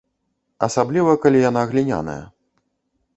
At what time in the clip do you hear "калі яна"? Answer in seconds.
1.25-1.63